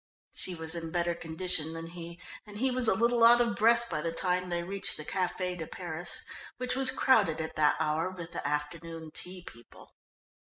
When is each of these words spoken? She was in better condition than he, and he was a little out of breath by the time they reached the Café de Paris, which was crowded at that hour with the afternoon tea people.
She 0.33 0.55
was 0.55 0.73
in 0.73 0.89
better 0.89 1.13
condition 1.13 1.73
than 1.73 1.85
he, 1.85 2.19
and 2.47 2.57
he 2.57 2.71
was 2.71 2.87
a 2.87 2.95
little 2.95 3.23
out 3.23 3.39
of 3.39 3.55
breath 3.55 3.87
by 3.87 4.01
the 4.01 4.11
time 4.11 4.49
they 4.49 4.63
reached 4.63 4.97
the 4.97 5.05
Café 5.05 5.55
de 5.55 5.67
Paris, 5.67 6.23
which 6.57 6.75
was 6.75 6.89
crowded 6.89 7.39
at 7.39 7.55
that 7.55 7.75
hour 7.79 8.09
with 8.09 8.31
the 8.31 8.47
afternoon 8.47 9.11
tea 9.11 9.43
people. 9.43 9.93